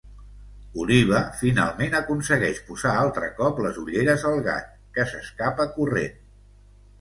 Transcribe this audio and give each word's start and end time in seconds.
Oliva, 0.83 1.19
finalment, 1.41 1.97
aconsegueix 1.99 2.61
posar 2.69 2.93
altre 3.03 3.29
cop 3.41 3.61
les 3.67 3.79
ulleres 3.83 4.25
al 4.31 4.41
gat, 4.49 4.73
que 4.99 5.07
s'escapa 5.13 5.69
corrent. 5.79 6.19